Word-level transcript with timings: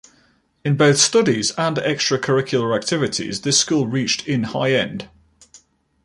In 0.65 0.77
both 0.77 0.97
studies 0.97 1.51
and 1.59 1.77
extra 1.77 2.17
curricular 2.17 2.75
activities 2.75 3.41
this 3.41 3.59
school 3.59 3.85
reached 3.85 4.27
in 4.27 4.45
high 4.45 4.71
end. 4.71 5.07